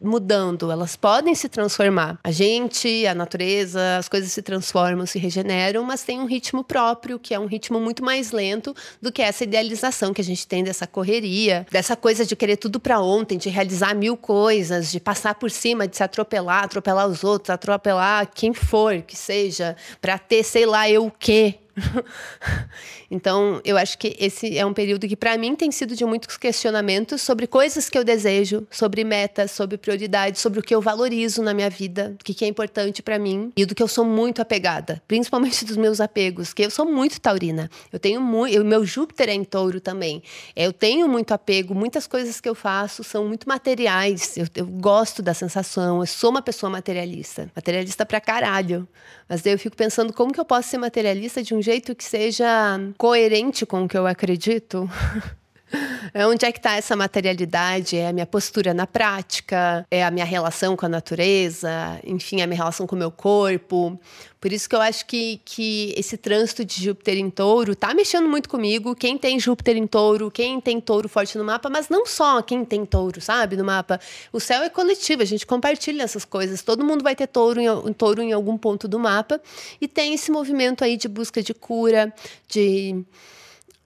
mudando, 0.00 0.70
elas 0.70 0.94
podem 0.94 1.34
se 1.34 1.48
transformar. 1.48 2.18
A 2.22 2.30
gente, 2.30 3.06
a 3.06 3.14
natureza, 3.14 3.96
as 3.96 4.08
coisas 4.08 4.30
se 4.30 4.42
transformam, 4.42 5.06
se 5.06 5.18
regeneram, 5.18 5.82
mas 5.84 6.02
tem 6.02 6.20
um 6.20 6.26
ritmo 6.26 6.62
próprio, 6.62 7.18
que 7.18 7.32
é 7.32 7.38
um 7.38 7.46
ritmo 7.46 7.80
muito 7.80 8.04
mais 8.04 8.30
lento 8.30 8.74
do 9.00 9.10
que 9.10 9.22
essa 9.22 9.44
idealização 9.44 10.12
que 10.12 10.20
a 10.20 10.24
gente 10.24 10.46
tem 10.46 10.62
dessa 10.62 10.86
correria, 10.86 11.66
dessa 11.70 11.96
coisa 11.96 12.11
de 12.18 12.36
querer 12.36 12.56
tudo 12.56 12.78
para 12.78 13.00
ontem, 13.00 13.38
de 13.38 13.48
realizar 13.48 13.94
mil 13.94 14.16
coisas, 14.16 14.90
de 14.90 15.00
passar 15.00 15.34
por 15.34 15.50
cima, 15.50 15.86
de 15.86 15.96
se 15.96 16.02
atropelar, 16.02 16.64
atropelar 16.64 17.08
os 17.08 17.24
outros, 17.24 17.50
atropelar 17.50 18.28
quem 18.34 18.52
for 18.52 19.02
que 19.02 19.16
seja 19.16 19.76
para 20.00 20.18
ter 20.18 20.42
sei 20.42 20.66
lá 20.66 20.88
eu 20.88 21.06
o 21.06 21.10
quê. 21.10 21.56
então, 23.10 23.60
eu 23.64 23.76
acho 23.76 23.96
que 23.98 24.16
esse 24.18 24.56
é 24.56 24.64
um 24.64 24.72
período 24.72 25.06
que, 25.08 25.16
para 25.16 25.36
mim, 25.38 25.54
tem 25.56 25.70
sido 25.70 25.94
de 25.96 26.04
muitos 26.04 26.36
questionamentos 26.36 27.22
sobre 27.22 27.46
coisas 27.46 27.88
que 27.88 27.96
eu 27.96 28.04
desejo, 28.04 28.66
sobre 28.70 29.04
metas, 29.04 29.50
sobre 29.50 29.78
prioridades, 29.78 30.40
sobre 30.40 30.60
o 30.60 30.62
que 30.62 30.74
eu 30.74 30.80
valorizo 30.80 31.42
na 31.42 31.54
minha 31.54 31.70
vida, 31.70 32.14
o 32.20 32.24
que 32.24 32.44
é 32.44 32.48
importante 32.48 33.02
para 33.02 33.18
mim 33.18 33.52
e 33.56 33.64
do 33.64 33.74
que 33.74 33.82
eu 33.82 33.88
sou 33.88 34.04
muito 34.04 34.42
apegada, 34.42 35.02
principalmente 35.08 35.64
dos 35.64 35.76
meus 35.76 36.00
apegos, 36.00 36.52
que 36.52 36.62
eu 36.62 36.70
sou 36.70 36.84
muito 36.84 37.20
taurina. 37.20 37.70
Eu 37.92 37.98
tenho 37.98 38.20
muito. 38.20 38.64
Meu 38.64 38.84
Júpiter 38.84 39.28
é 39.28 39.34
em 39.34 39.44
touro 39.44 39.80
também. 39.80 40.22
Eu 40.54 40.72
tenho 40.72 41.08
muito 41.08 41.32
apego, 41.32 41.74
muitas 41.74 42.06
coisas 42.06 42.40
que 42.40 42.48
eu 42.48 42.54
faço 42.54 43.02
são 43.02 43.26
muito 43.26 43.48
materiais. 43.48 44.36
Eu, 44.36 44.46
eu 44.54 44.66
gosto 44.66 45.22
da 45.22 45.34
sensação, 45.34 46.00
eu 46.00 46.06
sou 46.06 46.30
uma 46.30 46.42
pessoa 46.42 46.70
materialista. 46.70 47.50
Materialista 47.54 48.04
pra 48.04 48.20
caralho. 48.20 48.86
Mas 49.28 49.40
daí 49.40 49.52
eu 49.54 49.58
fico 49.58 49.76
pensando 49.76 50.12
como 50.12 50.32
que 50.32 50.40
eu 50.40 50.44
posso 50.44 50.68
ser 50.68 50.78
materialista 50.78 51.42
de 51.42 51.54
um 51.54 51.61
jeito 51.62 51.94
que 51.94 52.04
seja 52.04 52.78
coerente 52.98 53.64
com 53.64 53.84
o 53.84 53.88
que 53.88 53.96
eu 53.96 54.06
acredito. 54.06 54.88
É 56.14 56.26
onde 56.26 56.44
é 56.44 56.52
que 56.52 56.58
está 56.58 56.76
essa 56.76 56.94
materialidade? 56.94 57.96
É 57.96 58.08
a 58.08 58.12
minha 58.12 58.26
postura 58.26 58.74
na 58.74 58.86
prática, 58.86 59.86
é 59.90 60.04
a 60.04 60.10
minha 60.10 60.24
relação 60.24 60.76
com 60.76 60.84
a 60.84 60.88
natureza, 60.88 61.98
enfim, 62.04 62.42
a 62.42 62.46
minha 62.46 62.56
relação 62.56 62.86
com 62.86 62.94
o 62.94 62.98
meu 62.98 63.10
corpo. 63.10 63.98
Por 64.40 64.52
isso 64.52 64.68
que 64.68 64.74
eu 64.74 64.80
acho 64.80 65.06
que, 65.06 65.40
que 65.44 65.94
esse 65.96 66.16
trânsito 66.16 66.64
de 66.64 66.84
Júpiter 66.84 67.16
em 67.16 67.30
touro 67.30 67.76
tá 67.76 67.94
mexendo 67.94 68.28
muito 68.28 68.48
comigo. 68.48 68.94
Quem 68.94 69.16
tem 69.16 69.38
Júpiter 69.38 69.76
em 69.76 69.86
touro, 69.86 70.30
quem 70.30 70.60
tem 70.60 70.80
touro 70.80 71.08
forte 71.08 71.38
no 71.38 71.44
mapa, 71.44 71.70
mas 71.70 71.88
não 71.88 72.04
só 72.04 72.42
quem 72.42 72.64
tem 72.64 72.84
touro, 72.84 73.20
sabe, 73.20 73.56
no 73.56 73.64
mapa. 73.64 74.00
O 74.32 74.40
céu 74.40 74.62
é 74.62 74.68
coletivo, 74.68 75.22
a 75.22 75.24
gente 75.24 75.46
compartilha 75.46 76.02
essas 76.02 76.24
coisas. 76.24 76.60
Todo 76.60 76.84
mundo 76.84 77.04
vai 77.04 77.14
ter 77.14 77.28
touro 77.28 77.60
em, 77.60 77.92
touro 77.92 78.20
em 78.20 78.32
algum 78.32 78.58
ponto 78.58 78.88
do 78.88 78.98
mapa. 78.98 79.40
E 79.80 79.86
tem 79.86 80.12
esse 80.12 80.30
movimento 80.30 80.82
aí 80.82 80.96
de 80.96 81.08
busca 81.08 81.40
de 81.40 81.54
cura, 81.54 82.12
de 82.48 83.04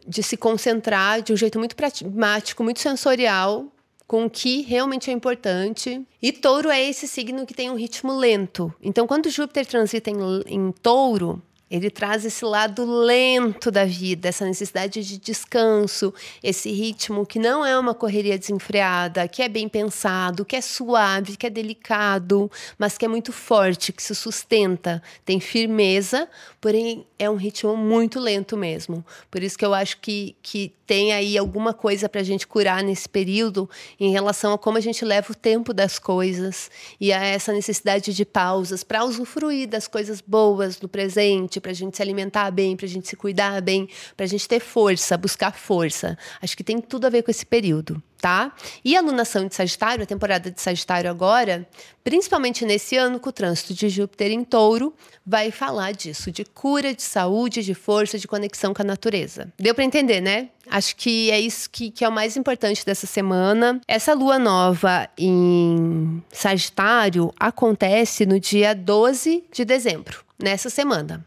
de 0.07 0.23
se 0.23 0.37
concentrar 0.37 1.23
de 1.23 1.33
um 1.33 1.37
jeito 1.37 1.59
muito 1.59 1.77
pragmático, 1.77 2.63
muito 2.63 2.81
sensorial, 2.81 3.67
com 4.07 4.27
o 4.27 4.31
que 4.31 4.63
realmente 4.63 5.11
é 5.11 5.13
importante. 5.13 6.07
E 6.23 6.33
touro 6.33 6.71
é 6.71 6.83
esse 6.83 7.09
signo 7.09 7.45
que 7.45 7.55
tem 7.55 7.71
um 7.71 7.77
ritmo 7.77 8.17
lento. 8.17 8.73
Então, 8.81 9.07
quando 9.07 9.31
Júpiter 9.31 9.67
transita 9.67 10.11
em, 10.11 10.17
em 10.47 10.73
touro, 10.73 11.43
ele 11.71 11.91
traz 11.91 12.25
esse 12.25 12.45
lado 12.45 12.85
lento 12.85 13.71
da 13.71 13.85
vida, 13.85 14.29
essa 14.29 14.45
necessidade 14.45 15.03
de 15.03 15.19
descanso, 15.19 16.15
esse 16.43 16.71
ritmo 16.71 17.27
que 17.27 17.39
não 17.39 17.67
é 17.67 17.77
uma 17.77 17.93
correria 17.93 18.39
desenfreada, 18.39 19.27
que 19.27 19.43
é 19.43 19.49
bem 19.49 19.69
pensado, 19.69 20.45
que 20.45 20.55
é 20.55 20.61
suave, 20.61 21.37
que 21.37 21.47
é 21.47 21.51
delicado, 21.51 22.51
mas 22.79 22.97
que 22.97 23.05
é 23.05 23.09
muito 23.09 23.33
forte, 23.33 23.93
que 23.93 24.03
se 24.03 24.15
sustenta, 24.15 25.03
tem 25.25 25.41
firmeza, 25.41 26.29
porém 26.61 27.05
é 27.19 27.29
um 27.29 27.37
ritmo 27.37 27.77
muito 27.77 28.21
lento 28.21 28.57
mesmo. 28.57 29.05
Por 29.29 29.43
isso 29.43 29.59
que 29.59 29.65
eu 29.65 29.75
acho 29.75 29.99
que, 30.01 30.37
que 30.43 30.73
tem 30.87 31.13
aí 31.13 31.37
alguma 31.37 31.75
coisa 31.75 32.09
para 32.09 32.21
a 32.21 32.25
gente 32.25 32.47
curar 32.47 32.83
nesse 32.83 33.09
período 33.09 33.69
em 33.99 34.13
relação 34.13 34.53
a 34.53 34.59
como 34.59 34.79
a 34.79 34.81
gente 34.81 35.05
leva 35.05 35.33
o 35.33 35.35
tempo 35.35 35.75
das 35.75 35.99
coisas 35.99 36.71
e 37.01 37.13
a 37.13 37.25
essa 37.25 37.53
necessidade 37.53 38.15
de 38.15 38.25
pausas 38.25 38.85
para 38.85 39.05
usufruir 39.05 39.69
das 39.69 39.89
coisas 39.89 40.21
boas 40.21 40.77
do 40.77 40.89
presente, 40.89 41.61
para 41.61 41.73
a 41.73 41.75
gente 41.75 41.97
se 41.97 42.03
alimentar 42.03 42.51
bem, 42.51 42.77
para 42.77 42.87
a 42.87 42.89
gente 42.89 43.09
se 43.09 43.17
cuidar 43.17 43.61
bem, 43.61 43.89
para 44.17 44.25
a 44.25 44.29
gente 44.29 44.49
ter 44.49 44.61
força, 44.61 45.17
buscar 45.17 45.53
força. 45.53 46.17
Acho 46.41 46.57
que 46.57 46.65
tem 46.65 46.81
tudo 46.81 47.07
a 47.07 47.11
ver 47.11 47.23
com 47.23 47.31
esse 47.31 47.45
período 47.45 48.01
tá? 48.27 48.51
E 48.85 48.97
a 48.97 49.01
lunação 49.01 49.47
de 49.47 49.55
Sagitário, 49.55 50.03
a 50.03 50.07
temporada 50.07 50.51
de 50.51 50.61
Sagitário 50.61 51.09
agora, 51.09 51.65
principalmente 52.03 52.65
nesse 52.65 52.97
ano 52.97 53.21
com 53.21 53.29
o 53.29 53.33
trânsito 53.33 53.73
de 53.73 53.89
Júpiter 53.89 54.33
em 54.33 54.43
Touro, 54.43 54.93
vai 55.25 55.53
falar 55.53 55.93
disso, 55.93 56.33
de 56.33 56.45
cura, 56.45 56.93
de 56.93 57.05
saúde, 57.05 57.63
de 57.63 57.73
força, 57.73 58.19
de 58.19 58.27
conexão 58.27 58.75
com 58.75 58.83
a 58.83 58.85
natureza. 58.85 59.53
Deu 59.57 59.77
para 59.77 59.85
entender, 59.85 60.21
né? 60.21 60.49
Acho 60.69 60.97
que 60.97 61.31
é 61.31 61.39
isso 61.39 61.71
que, 61.71 61.89
que 61.89 62.05
é 62.05 62.09
o 62.09 62.13
mais 62.13 62.37
importante 62.37 62.85
dessa 62.85 63.07
semana. 63.07 63.81
Essa 63.87 64.13
lua 64.13 64.41
nova 64.41 65.09
em 65.17 66.21
Sagitário 66.33 67.33
acontece 67.39 68.27
no 68.27 68.41
dia 68.41 68.75
12 68.75 69.45
de 69.53 69.65
dezembro 69.65 70.26
nessa 70.39 70.69
semana. 70.71 71.25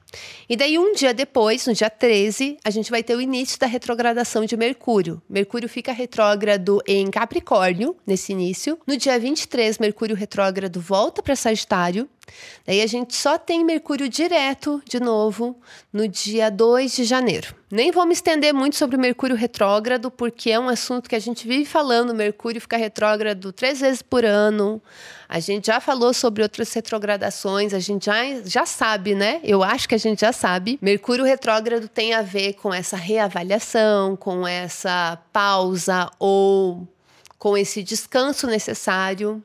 E 0.47 0.55
daí, 0.55 0.77
um 0.77 0.93
dia 0.93 1.13
depois, 1.13 1.65
no 1.65 1.73
dia 1.73 1.89
13, 1.89 2.57
a 2.63 2.69
gente 2.69 2.91
vai 2.91 3.03
ter 3.03 3.15
o 3.15 3.21
início 3.21 3.59
da 3.59 3.67
retrogradação 3.67 4.45
de 4.45 4.55
Mercúrio. 4.55 5.21
Mercúrio 5.29 5.67
fica 5.67 5.91
retrógrado 5.91 6.81
em 6.87 7.09
Capricórnio, 7.09 7.95
nesse 8.05 8.31
início. 8.31 8.79
No 8.85 8.97
dia 8.97 9.19
23, 9.19 9.77
Mercúrio 9.79 10.15
retrógrado 10.15 10.79
volta 10.79 11.21
para 11.21 11.35
Sagitário. 11.35 12.07
Daí 12.65 12.81
a 12.81 12.87
gente 12.87 13.15
só 13.15 13.37
tem 13.37 13.63
Mercúrio 13.63 14.07
direto 14.07 14.81
de 14.85 14.99
novo 14.99 15.59
no 15.91 16.07
dia 16.07 16.49
2 16.49 16.95
de 16.95 17.03
janeiro. 17.03 17.55
Nem 17.71 17.91
vou 17.91 18.05
me 18.05 18.13
estender 18.13 18.53
muito 18.53 18.75
sobre 18.75 18.95
o 18.95 18.99
Mercúrio 18.99 19.35
retrógrado, 19.35 20.09
porque 20.09 20.49
é 20.49 20.59
um 20.59 20.69
assunto 20.69 21.09
que 21.09 21.15
a 21.15 21.19
gente 21.19 21.47
vive 21.47 21.65
falando. 21.65 22.15
Mercúrio 22.15 22.59
fica 22.59 22.77
retrógrado 22.77 23.51
três 23.53 23.79
vezes 23.79 24.01
por 24.01 24.25
ano. 24.25 24.81
A 25.27 25.39
gente 25.39 25.67
já 25.67 25.79
falou 25.79 26.13
sobre 26.13 26.41
outras 26.41 26.73
retrogradações, 26.73 27.73
a 27.73 27.79
gente 27.79 28.07
já, 28.07 28.23
já 28.43 28.65
sabe, 28.65 29.13
né? 29.13 29.39
Eu 29.43 29.63
acho 29.63 29.87
que 29.87 29.95
a 29.95 29.99
gente 29.99 30.21
já 30.21 30.33
sabe. 30.33 30.79
Mercúrio 30.81 31.23
retrógrado 31.23 31.87
tem 31.87 32.13
a 32.13 32.23
ver 32.23 32.53
com 32.53 32.73
essa 32.73 32.97
reavaliação, 32.97 34.15
com 34.15 34.47
essa 34.47 35.19
pausa 35.31 36.09
ou 36.17 36.87
com 37.37 37.57
esse 37.57 37.83
descanso 37.83 38.47
necessário 38.47 39.43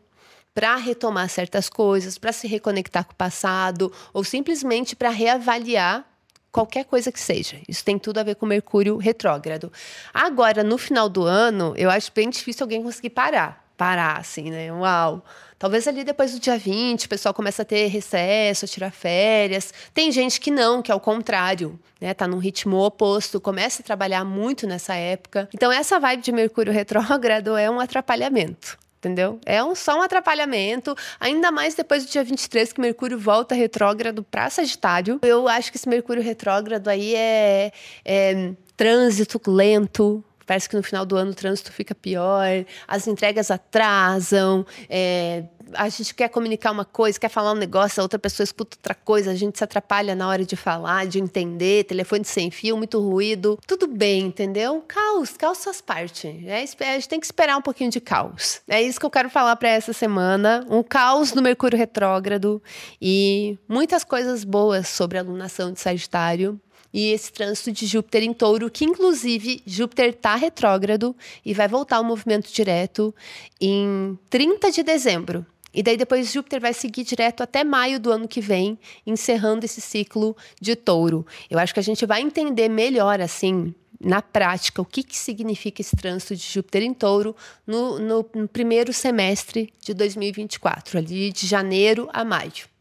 para 0.54 0.76
retomar 0.76 1.28
certas 1.28 1.68
coisas, 1.68 2.16
para 2.16 2.32
se 2.32 2.46
reconectar 2.46 3.04
com 3.04 3.12
o 3.12 3.16
passado 3.16 3.92
ou 4.12 4.22
simplesmente 4.22 4.94
para 4.94 5.10
reavaliar 5.10 6.06
qualquer 6.52 6.84
coisa 6.84 7.10
que 7.10 7.18
seja. 7.18 7.60
Isso 7.68 7.84
tem 7.84 7.98
tudo 7.98 8.18
a 8.18 8.22
ver 8.22 8.36
com 8.36 8.46
Mercúrio 8.46 8.96
retrógrado. 8.96 9.72
Agora, 10.14 10.62
no 10.62 10.78
final 10.78 11.08
do 11.08 11.24
ano, 11.24 11.74
eu 11.76 11.90
acho 11.90 12.12
bem 12.14 12.30
difícil 12.30 12.62
alguém 12.62 12.80
conseguir 12.80 13.10
parar. 13.10 13.64
Parar, 13.76 14.18
assim, 14.18 14.52
né? 14.52 14.72
Uau! 14.72 15.24
Talvez 15.58 15.88
ali 15.88 16.04
depois 16.04 16.32
do 16.32 16.38
dia 16.38 16.56
20 16.56 17.06
o 17.06 17.08
pessoal 17.08 17.34
começa 17.34 17.62
a 17.62 17.64
ter 17.64 17.88
recesso, 17.88 18.64
a 18.64 18.68
tirar 18.68 18.92
férias. 18.92 19.74
Tem 19.92 20.12
gente 20.12 20.40
que 20.40 20.50
não, 20.50 20.80
que 20.80 20.92
é 20.92 20.94
o 20.94 21.00
contrário, 21.00 21.80
né? 22.00 22.14
Tá 22.14 22.28
num 22.28 22.38
ritmo 22.38 22.76
oposto, 22.84 23.40
começa 23.40 23.82
a 23.82 23.84
trabalhar 23.84 24.24
muito 24.24 24.64
nessa 24.64 24.94
época. 24.94 25.48
Então 25.52 25.72
essa 25.72 25.98
vibe 25.98 26.22
de 26.22 26.30
Mercúrio 26.30 26.72
retrógrado 26.72 27.56
é 27.56 27.68
um 27.68 27.80
atrapalhamento 27.80 28.78
entendeu? 29.04 29.38
É 29.44 29.62
um, 29.62 29.74
só 29.74 29.98
um 29.98 30.02
atrapalhamento, 30.02 30.96
ainda 31.20 31.50
mais 31.50 31.74
depois 31.74 32.04
do 32.04 32.10
dia 32.10 32.24
23, 32.24 32.72
que 32.72 32.80
Mercúrio 32.80 33.18
volta 33.18 33.54
retrógrado 33.54 34.22
para 34.22 34.48
Sagitário. 34.48 35.18
Eu 35.22 35.46
acho 35.46 35.70
que 35.70 35.76
esse 35.76 35.88
Mercúrio 35.88 36.22
retrógrado 36.22 36.88
aí 36.88 37.14
é, 37.14 37.72
é 38.04 38.52
trânsito 38.76 39.40
lento, 39.46 40.24
Parece 40.46 40.68
que 40.68 40.76
no 40.76 40.82
final 40.82 41.04
do 41.04 41.16
ano 41.16 41.30
o 41.30 41.34
trânsito 41.34 41.72
fica 41.72 41.94
pior, 41.94 42.64
as 42.86 43.06
entregas 43.06 43.50
atrasam, 43.50 44.66
é, 44.88 45.44
a 45.72 45.88
gente 45.88 46.14
quer 46.14 46.28
comunicar 46.28 46.70
uma 46.70 46.84
coisa, 46.84 47.18
quer 47.18 47.28
falar 47.28 47.52
um 47.52 47.56
negócio, 47.56 48.00
a 48.00 48.02
outra 48.02 48.18
pessoa 48.18 48.44
escuta 48.44 48.76
outra 48.76 48.94
coisa, 48.94 49.30
a 49.30 49.34
gente 49.34 49.58
se 49.58 49.64
atrapalha 49.64 50.14
na 50.14 50.28
hora 50.28 50.44
de 50.44 50.56
falar, 50.56 51.06
de 51.06 51.18
entender, 51.18 51.84
telefone 51.84 52.24
sem 52.24 52.50
fio, 52.50 52.76
muito 52.76 53.00
ruído. 53.00 53.58
Tudo 53.66 53.86
bem, 53.86 54.26
entendeu? 54.26 54.84
Caos, 54.86 55.36
caos 55.36 55.64
faz 55.64 55.80
parte. 55.80 56.28
É, 56.46 56.62
a 56.62 56.94
gente 56.94 57.08
tem 57.08 57.20
que 57.20 57.26
esperar 57.26 57.56
um 57.56 57.62
pouquinho 57.62 57.90
de 57.90 58.00
caos. 58.00 58.60
É 58.68 58.82
isso 58.82 58.98
que 58.98 59.06
eu 59.06 59.10
quero 59.10 59.30
falar 59.30 59.56
para 59.56 59.68
essa 59.68 59.92
semana. 59.92 60.66
Um 60.68 60.82
caos 60.82 61.32
no 61.32 61.42
Mercúrio 61.42 61.78
retrógrado 61.78 62.62
e 63.00 63.58
muitas 63.68 64.04
coisas 64.04 64.44
boas 64.44 64.88
sobre 64.88 65.18
a 65.18 65.20
alunação 65.20 65.72
de 65.72 65.80
Sagitário 65.80 66.60
e 66.92 67.12
esse 67.12 67.32
trânsito 67.32 67.72
de 67.72 67.86
Júpiter 67.86 68.22
em 68.22 68.32
touro, 68.32 68.70
que 68.70 68.84
inclusive 68.84 69.62
Júpiter 69.66 70.10
está 70.10 70.36
retrógrado 70.36 71.14
e 71.44 71.52
vai 71.52 71.66
voltar 71.66 71.96
ao 71.96 72.04
movimento 72.04 72.52
direto 72.52 73.14
em 73.60 74.18
30 74.30 74.70
de 74.70 74.82
dezembro. 74.82 75.44
E 75.74 75.82
daí 75.82 75.96
depois 75.96 76.32
Júpiter 76.32 76.60
vai 76.60 76.72
seguir 76.72 77.02
direto 77.02 77.42
até 77.42 77.64
maio 77.64 77.98
do 77.98 78.12
ano 78.12 78.28
que 78.28 78.40
vem, 78.40 78.78
encerrando 79.04 79.64
esse 79.64 79.80
ciclo 79.80 80.36
de 80.60 80.76
touro. 80.76 81.26
Eu 81.50 81.58
acho 81.58 81.74
que 81.74 81.80
a 81.80 81.82
gente 81.82 82.06
vai 82.06 82.22
entender 82.22 82.68
melhor 82.68 83.20
assim 83.20 83.74
na 84.00 84.20
prática, 84.20 84.82
o 84.82 84.84
que, 84.84 85.02
que 85.02 85.16
significa 85.16 85.80
esse 85.80 85.96
trânsito 85.96 86.36
de 86.36 86.42
Júpiter 86.42 86.82
em 86.82 86.92
touro 86.92 87.34
no, 87.66 87.98
no, 87.98 88.26
no 88.34 88.46
primeiro 88.46 88.92
semestre 88.92 89.72
de 89.80 89.94
2024, 89.94 90.98
ali 90.98 91.32
de 91.32 91.46
janeiro 91.46 92.08
a 92.12 92.24
maio 92.24 92.73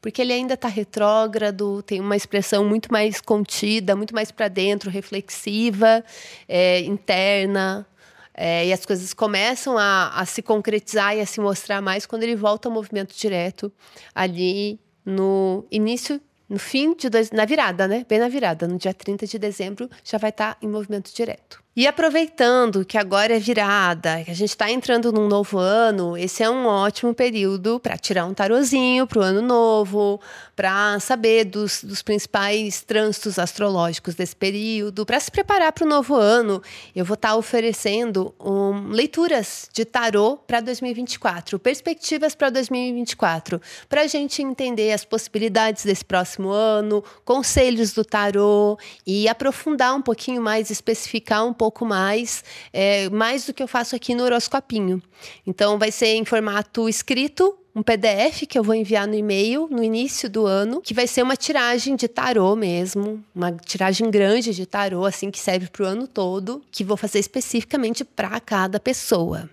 porque 0.00 0.22
ele 0.22 0.32
ainda 0.32 0.54
está 0.54 0.68
retrógrado, 0.68 1.82
tem 1.82 2.00
uma 2.00 2.16
expressão 2.16 2.64
muito 2.64 2.92
mais 2.92 3.20
contida, 3.20 3.96
muito 3.96 4.14
mais 4.14 4.30
para 4.30 4.48
dentro, 4.48 4.90
reflexiva, 4.90 6.04
é, 6.48 6.80
interna. 6.80 7.86
É, 8.34 8.66
e 8.66 8.72
as 8.72 8.86
coisas 8.86 9.12
começam 9.12 9.76
a, 9.76 10.10
a 10.14 10.24
se 10.24 10.42
concretizar 10.42 11.16
e 11.16 11.20
a 11.20 11.26
se 11.26 11.40
mostrar 11.40 11.82
mais 11.82 12.06
quando 12.06 12.22
ele 12.22 12.36
volta 12.36 12.68
ao 12.68 12.72
movimento 12.72 13.12
direto 13.16 13.72
ali 14.14 14.78
no 15.04 15.66
início 15.70 16.20
no 16.48 16.58
fim 16.58 16.94
de 16.94 17.10
dois, 17.10 17.30
na 17.30 17.44
virada, 17.44 17.86
né? 17.86 18.06
Bem 18.08 18.18
na 18.18 18.28
virada, 18.28 18.66
no 18.66 18.78
dia 18.78 18.94
30 18.94 19.26
de 19.26 19.38
dezembro 19.38 19.90
já 20.02 20.16
vai 20.16 20.30
estar 20.30 20.54
tá 20.54 20.58
em 20.62 20.68
movimento 20.68 21.14
direto. 21.14 21.62
E 21.78 21.86
aproveitando 21.86 22.84
que 22.84 22.98
agora 22.98 23.36
é 23.36 23.38
virada, 23.38 24.24
que 24.24 24.32
a 24.32 24.34
gente 24.34 24.48
está 24.48 24.68
entrando 24.68 25.12
num 25.12 25.28
novo 25.28 25.58
ano, 25.58 26.18
esse 26.18 26.42
é 26.42 26.50
um 26.50 26.66
ótimo 26.66 27.14
período 27.14 27.78
para 27.78 27.96
tirar 27.96 28.26
um 28.26 28.34
tarozinho 28.34 29.06
para 29.06 29.20
o 29.20 29.22
ano 29.22 29.40
novo, 29.40 30.20
para 30.56 30.98
saber 30.98 31.44
dos, 31.44 31.84
dos 31.84 32.02
principais 32.02 32.82
trânsitos 32.82 33.38
astrológicos 33.38 34.16
desse 34.16 34.34
período, 34.34 35.06
para 35.06 35.20
se 35.20 35.30
preparar 35.30 35.70
para 35.70 35.84
o 35.84 35.88
novo 35.88 36.16
ano. 36.16 36.60
Eu 36.96 37.04
vou 37.04 37.14
estar 37.14 37.28
tá 37.28 37.36
oferecendo 37.36 38.34
um, 38.40 38.88
leituras 38.88 39.68
de 39.72 39.84
tarô 39.84 40.36
para 40.36 40.60
2024, 40.60 41.60
perspectivas 41.60 42.34
para 42.34 42.50
2024, 42.50 43.62
para 43.88 44.02
a 44.02 44.06
gente 44.08 44.42
entender 44.42 44.90
as 44.90 45.04
possibilidades 45.04 45.84
desse 45.84 46.04
próximo 46.04 46.50
ano, 46.50 47.04
conselhos 47.24 47.92
do 47.92 48.04
tarô 48.04 48.76
e 49.06 49.28
aprofundar 49.28 49.94
um 49.94 50.02
pouquinho 50.02 50.42
mais, 50.42 50.72
especificar 50.72 51.46
um 51.46 51.52
pouco 51.52 51.67
pouco 51.68 51.84
mais, 51.84 52.42
é, 52.72 53.10
mais 53.10 53.44
do 53.44 53.52
que 53.52 53.62
eu 53.62 53.68
faço 53.68 53.94
aqui 53.94 54.14
no 54.14 54.24
horoscopinho. 54.24 55.02
Então, 55.46 55.78
vai 55.78 55.92
ser 55.92 56.14
em 56.14 56.24
formato 56.24 56.88
escrito, 56.88 57.58
um 57.76 57.82
PDF 57.82 58.46
que 58.48 58.58
eu 58.58 58.64
vou 58.64 58.74
enviar 58.74 59.06
no 59.06 59.14
e-mail 59.14 59.68
no 59.70 59.84
início 59.84 60.30
do 60.30 60.46
ano, 60.46 60.80
que 60.80 60.94
vai 60.94 61.06
ser 61.06 61.22
uma 61.22 61.36
tiragem 61.36 61.94
de 61.94 62.08
tarô 62.08 62.56
mesmo, 62.56 63.22
uma 63.34 63.52
tiragem 63.52 64.10
grande 64.10 64.54
de 64.54 64.64
tarô, 64.64 65.04
assim, 65.04 65.30
que 65.30 65.38
serve 65.38 65.68
para 65.68 65.84
o 65.84 65.86
ano 65.86 66.08
todo, 66.08 66.62
que 66.70 66.82
vou 66.82 66.96
fazer 66.96 67.18
especificamente 67.18 68.02
para 68.02 68.40
cada 68.40 68.80
pessoa. 68.80 69.50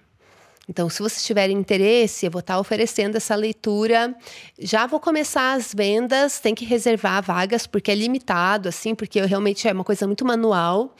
Então, 0.69 0.89
se 0.89 0.99
vocês 0.99 1.23
tiverem 1.23 1.57
interesse, 1.57 2.25
eu 2.25 2.31
vou 2.31 2.39
estar 2.39 2.57
oferecendo 2.57 3.17
essa 3.17 3.35
leitura. 3.35 4.15
Já 4.57 4.87
vou 4.87 4.99
começar 4.99 5.53
as 5.53 5.73
vendas, 5.73 6.39
tem 6.39 6.55
que 6.55 6.65
reservar 6.65 7.21
vagas, 7.21 7.67
porque 7.67 7.91
é 7.91 7.95
limitado, 7.95 8.69
assim, 8.69 8.95
porque 8.95 9.19
eu 9.19 9.27
realmente 9.27 9.67
é 9.67 9.73
uma 9.73 9.83
coisa 9.83 10.07
muito 10.07 10.25
manual. 10.25 10.95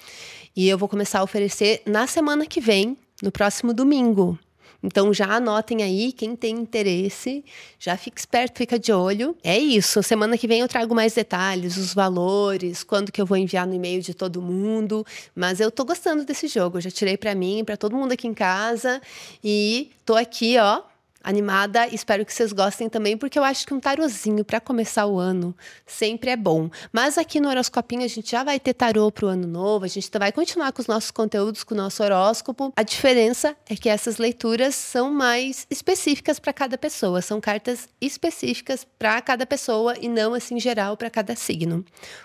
E 0.55 0.69
eu 0.69 0.77
vou 0.77 0.87
começar 0.87 1.19
a 1.19 1.23
oferecer 1.23 1.81
na 1.85 2.07
semana 2.07 2.45
que 2.45 2.61
vem, 2.61 2.97
no 3.21 3.29
próximo 3.29 3.73
domingo. 3.73 4.39
Então 4.81 5.11
já 5.13 5.25
anotem 5.25 5.81
aí, 5.81 6.11
quem 6.11 6.35
tem 6.35 6.55
interesse, 6.55 7.43
já 7.79 7.97
fica 7.97 8.19
esperto, 8.19 8.59
fica 8.59 8.77
de 8.77 8.93
olho. 8.93 9.35
É 9.43 9.57
isso, 9.57 10.01
semana 10.03 10.37
que 10.37 10.47
vem 10.47 10.61
eu 10.61 10.67
trago 10.67 10.93
mais 10.93 11.13
detalhes, 11.13 11.75
os 11.75 11.93
valores, 11.93 12.83
quando 12.83 13.11
que 13.11 13.19
eu 13.19 13.25
vou 13.25 13.35
enviar 13.35 13.65
no 13.65 13.73
e-mail 13.73 14.01
de 14.01 14.13
todo 14.13 14.41
mundo, 14.41 15.05
mas 15.35 15.59
eu 15.59 15.71
tô 15.71 15.83
gostando 15.83 16.23
desse 16.23 16.47
jogo, 16.47 16.77
eu 16.77 16.81
já 16.81 16.91
tirei 16.91 17.17
para 17.17 17.33
mim, 17.33 17.63
para 17.65 17.75
todo 17.75 17.95
mundo 17.95 18.11
aqui 18.11 18.27
em 18.27 18.33
casa 18.33 19.01
e 19.43 19.91
tô 20.05 20.15
aqui, 20.15 20.57
ó, 20.59 20.83
animada. 21.25 21.87
Espero 21.87 22.23
que 22.23 22.31
vocês 22.31 22.53
gostem 22.53 22.87
também, 22.87 23.17
porque 23.17 23.37
eu 23.37 23.43
acho 23.43 23.65
que 23.65 23.73
um 23.73 23.79
tarozinho 23.79 24.45
para 24.45 24.59
começar 24.61 25.07
o 25.07 25.17
ano 25.17 25.55
sempre 25.85 26.29
é 26.29 26.37
bom. 26.37 26.69
Mas 26.93 27.17
aqui 27.17 27.39
no 27.39 27.49
Horoscopinho 27.49 28.03
a 28.03 28.07
gente 28.07 28.31
já 28.31 28.43
vai 28.43 28.59
ter 28.59 28.75
tarô 28.75 29.11
para 29.11 29.25
o 29.25 29.29
ano 29.29 29.47
novo, 29.47 29.85
a 29.85 29.87
gente 29.87 30.09
vai 30.17 30.31
continuar 30.31 30.71
com 30.71 30.81
os 30.81 30.87
nossos 30.87 31.09
conteúdos, 31.09 31.63
com 31.63 31.73
o 31.73 31.77
nosso 31.77 32.03
horóscopo. 32.03 32.71
A 32.75 32.83
diferença 32.83 33.57
é 33.67 33.75
que 33.75 33.89
essas 33.89 34.17
leituras 34.17 34.75
são 34.75 35.11
mais 35.11 35.65
específicas 35.69 36.39
para 36.39 36.53
cada 36.53 36.77
pessoa, 36.77 37.21
são 37.21 37.41
cartas 37.41 37.89
específicas 37.99 38.85
para 38.99 39.19
cada 39.21 39.45
pessoa 39.45 39.95
e 39.99 40.07
não 40.07 40.35
assim 40.35 40.59
geral 40.59 40.95
para 40.95 41.09
cada 41.09 41.35
signo. 41.35 41.83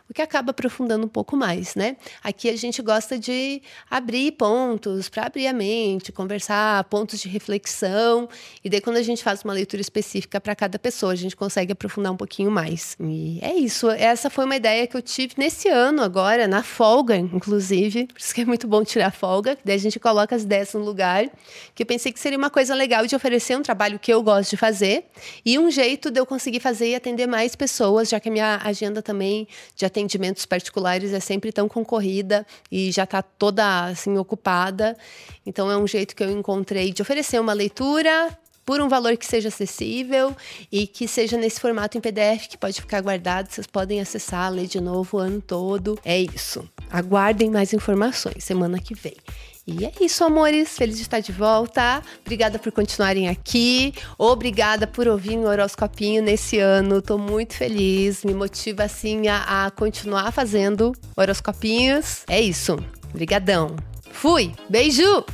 O 0.09 0.13
que 0.13 0.21
acaba 0.21 0.51
aprofundando 0.51 1.07
um 1.07 1.09
pouco 1.09 1.37
mais, 1.37 1.75
né? 1.75 1.97
Aqui 2.23 2.51
a 2.51 2.57
gente 2.57 2.83
gosta 2.83 3.19
de 3.19 3.63
abrir 3.89 4.33
pontos 4.33 5.09
para 5.09 5.25
abrir 5.25 5.47
a 5.47 5.53
mente, 5.55 6.13
conversar, 6.13 6.85
pontos 6.85 7.21
de 7.21 7.29
reflexão 7.29 8.29
e 8.63 8.69
daí 8.69 8.81
quando 8.91 8.97
a 8.97 9.03
gente 9.03 9.23
faz 9.23 9.45
uma 9.45 9.53
leitura 9.53 9.81
específica 9.81 10.41
para 10.41 10.53
cada 10.57 10.77
pessoa, 10.77 11.13
a 11.13 11.17
gente 11.17 11.37
consegue 11.37 11.71
aprofundar 11.71 12.11
um 12.11 12.17
pouquinho 12.17 12.51
mais. 12.51 12.97
E 12.99 13.39
é 13.41 13.55
isso. 13.55 13.89
Essa 13.89 14.29
foi 14.29 14.45
uma 14.45 14.57
ideia 14.57 14.85
que 14.85 14.97
eu 14.97 15.01
tive 15.01 15.35
nesse 15.39 15.69
ano 15.69 16.03
agora, 16.03 16.49
na 16.49 16.65
folga, 16.65 17.17
inclusive. 17.17 18.09
Por 18.09 18.19
isso 18.19 18.35
que 18.35 18.41
é 18.41 18.45
muito 18.45 18.67
bom 18.67 18.83
tirar 18.83 19.13
folga. 19.13 19.57
Daí 19.65 19.77
a 19.77 19.79
gente 19.79 20.01
coloca 20.01 20.35
as 20.35 20.43
ideias 20.43 20.75
no 20.75 20.81
lugar. 20.81 21.31
Que 21.73 21.85
eu 21.85 21.87
pensei 21.87 22.11
que 22.11 22.19
seria 22.19 22.37
uma 22.37 22.51
coisa 22.51 22.75
legal 22.75 23.07
de 23.07 23.15
oferecer 23.15 23.57
um 23.57 23.63
trabalho 23.63 23.97
que 23.97 24.13
eu 24.13 24.21
gosto 24.25 24.51
de 24.51 24.57
fazer 24.57 25.05
e 25.47 25.57
um 25.57 25.71
jeito 25.71 26.11
de 26.11 26.19
eu 26.19 26.27
conseguir 26.27 26.59
fazer 26.59 26.89
e 26.89 26.95
atender 26.97 27.29
mais 27.29 27.55
pessoas, 27.55 28.09
já 28.09 28.19
que 28.19 28.29
a 28.29 28.33
minha 28.33 28.61
agenda 28.65 29.01
também 29.01 29.47
de 29.77 29.87
atendimentos 29.87 30.45
particulares 30.47 31.13
é 31.13 31.21
sempre 31.21 31.53
tão 31.53 31.69
concorrida 31.69 32.45
e 32.73 32.91
já 32.91 33.05
está 33.05 33.23
toda 33.23 33.85
assim 33.85 34.19
ocupada. 34.19 34.97
Então 35.47 35.71
é 35.71 35.77
um 35.77 35.87
jeito 35.87 36.17
que 36.17 36.25
eu 36.25 36.31
encontrei 36.33 36.93
de 36.93 37.01
oferecer 37.01 37.41
uma 37.41 37.53
leitura 37.53 38.37
por 38.65 38.81
um 38.81 38.89
valor 38.89 39.17
que 39.17 39.27
seja 39.27 39.49
acessível 39.49 40.37
e 40.71 40.87
que 40.87 41.09
seja 41.09 41.37
nesse 41.37 41.61
formato 41.61 41.99
em 41.99 42.01
PDF 42.01 42.49
que 42.49 42.59
pode 42.59 42.81
ficar 42.81 43.01
guardado. 43.01 43.51
Vocês 43.51 43.67
podem 43.67 44.01
acessar, 44.01 44.53
ler 44.53 44.67
de 44.67 44.81
novo 44.81 45.17
o 45.17 45.21
ano 45.21 45.41
todo. 45.41 45.99
É 46.05 46.19
isso. 46.21 46.69
Aguardem 46.91 47.51
mais 47.51 47.73
informações 47.73 48.45
semana 48.45 48.79
que 48.79 48.95
vem. 48.95 49.17
E 49.67 49.85
é 49.85 49.93
isso, 50.01 50.25
amores. 50.25 50.77
Feliz 50.77 50.97
de 50.97 51.03
estar 51.03 51.21
de 51.21 51.33
volta. 51.33 52.03
Obrigada 52.23 52.59
por 52.59 52.73
continuarem 52.73 53.29
aqui. 53.29 53.95
Obrigada 54.19 54.87
por 54.87 55.07
ouvir 55.07 55.37
o 55.39 55.47
horoscopinho 55.47 56.23
nesse 56.23 56.59
ano. 56.59 57.01
Tô 57.01 57.19
muito 57.19 57.55
feliz. 57.55 58.25
Me 58.25 58.35
motiva 58.35 58.85
assim 58.85 59.29
a, 59.29 59.67
a 59.67 59.71
continuar 59.71 60.33
fazendo 60.33 60.93
horoscopinhos. 61.17 62.25
É 62.29 62.41
isso. 62.41 62.77
Obrigadão. 63.13 63.77
Fui. 64.11 64.53
Beijo. 64.69 65.25